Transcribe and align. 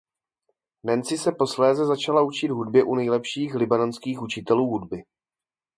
Nancy 0.83 1.15
se 1.17 1.31
posléze 1.31 1.85
začala 1.85 2.21
učit 2.21 2.51
hudbě 2.51 2.83
u 2.83 2.95
nejlepších 2.95 3.55
libanonských 3.55 4.21
učitelů 4.21 4.65
hudby. 4.65 5.03